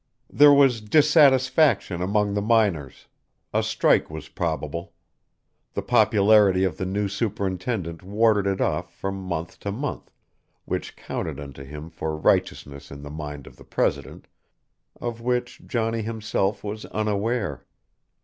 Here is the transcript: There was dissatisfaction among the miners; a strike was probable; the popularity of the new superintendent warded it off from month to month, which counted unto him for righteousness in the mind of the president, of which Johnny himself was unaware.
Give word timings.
There 0.31 0.51
was 0.51 0.81
dissatisfaction 0.81 2.01
among 2.01 2.33
the 2.33 2.41
miners; 2.41 3.05
a 3.53 3.61
strike 3.61 4.09
was 4.09 4.29
probable; 4.29 4.93
the 5.75 5.83
popularity 5.83 6.63
of 6.63 6.77
the 6.77 6.87
new 6.87 7.07
superintendent 7.07 8.01
warded 8.01 8.47
it 8.47 8.59
off 8.59 8.91
from 8.91 9.15
month 9.21 9.59
to 9.59 9.71
month, 9.71 10.09
which 10.65 10.95
counted 10.95 11.39
unto 11.39 11.63
him 11.63 11.91
for 11.91 12.17
righteousness 12.17 12.89
in 12.89 13.03
the 13.03 13.11
mind 13.11 13.45
of 13.45 13.57
the 13.57 13.63
president, 13.63 14.25
of 14.99 15.21
which 15.21 15.61
Johnny 15.67 16.01
himself 16.01 16.63
was 16.63 16.85
unaware. 16.87 17.63